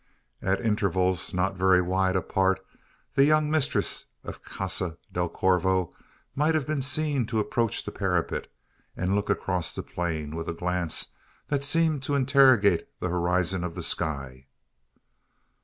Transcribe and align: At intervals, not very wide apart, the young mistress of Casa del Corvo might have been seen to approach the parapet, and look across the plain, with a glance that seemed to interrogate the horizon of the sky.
At 0.41 0.65
intervals, 0.65 1.31
not 1.31 1.55
very 1.55 1.79
wide 1.79 2.15
apart, 2.15 2.65
the 3.13 3.23
young 3.23 3.51
mistress 3.51 4.07
of 4.23 4.41
Casa 4.43 4.97
del 5.13 5.29
Corvo 5.29 5.93
might 6.33 6.55
have 6.55 6.65
been 6.65 6.81
seen 6.81 7.27
to 7.27 7.39
approach 7.39 7.83
the 7.85 7.91
parapet, 7.91 8.47
and 8.97 9.13
look 9.13 9.29
across 9.29 9.75
the 9.75 9.83
plain, 9.83 10.35
with 10.35 10.49
a 10.49 10.55
glance 10.55 11.09
that 11.49 11.63
seemed 11.63 12.01
to 12.01 12.15
interrogate 12.15 12.87
the 12.99 13.09
horizon 13.09 13.63
of 13.63 13.75
the 13.75 13.83
sky. 13.83 14.47